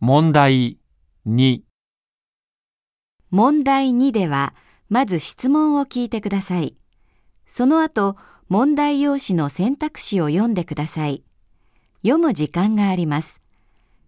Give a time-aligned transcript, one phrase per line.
[0.00, 0.78] 問題
[1.26, 1.62] 2
[3.30, 4.54] 問題2では、
[4.88, 6.76] まず質問を聞いてください。
[7.46, 8.14] その後、
[8.48, 11.24] 問題用紙の選択肢を読んでください。
[12.02, 13.40] 読む時間があります。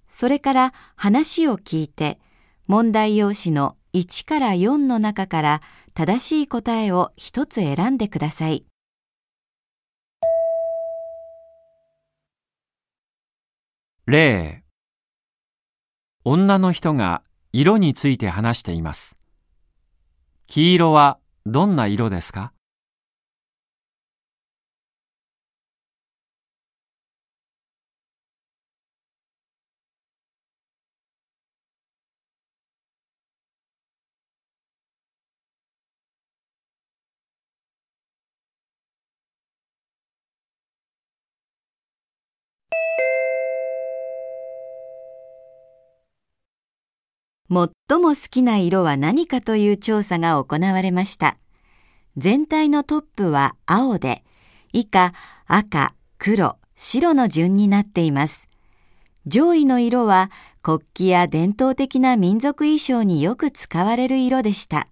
[0.08, 2.20] それから話を聞いて、
[2.68, 5.60] 問題用紙の1から4の中から
[5.92, 8.64] 正しい答えを一つ選んでください。
[14.06, 14.62] 例
[16.22, 19.18] 女の人が色について話しています。
[20.46, 22.52] 黄色はどんな色ですか？
[47.52, 51.36] 最も好きな色は何かという調査が行われました。
[52.16, 54.22] 全体のトップは青で、
[54.72, 55.12] 以下
[55.46, 58.48] 赤、黒、白の順になっています。
[59.26, 60.30] 上位の色は
[60.62, 64.86] 国旗や伝統的な民族衣装によく使われる色でした。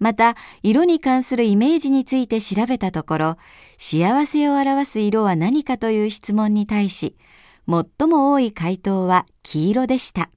[0.00, 3.36] また、色に関するイメージについて調べたところ、
[3.78, 7.16] 幸せを表す色は何かという質問に対し、
[7.68, 10.30] 最も多い回答は黄色でした。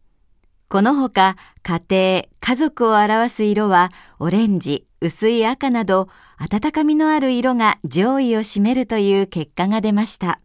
[0.74, 10.42] このほか、家庭、家族を表す色は、オレンジ、薄い赤など、温かみのある色が上位を占めるという結果が出ました。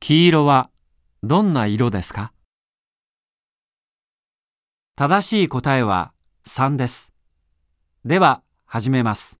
[0.00, 0.70] 黄色は
[1.22, 2.32] どんな色ですか？
[4.96, 6.14] 正しい答えは
[6.46, 7.12] 3です。
[8.06, 9.38] では、始めます。